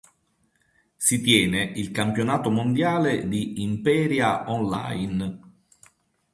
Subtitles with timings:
[0.97, 5.39] Si tiene il Campionato mondiale di Imperia Online.